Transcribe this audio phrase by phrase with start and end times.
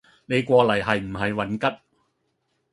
[0.25, 1.67] 你过嚟系唔系混吉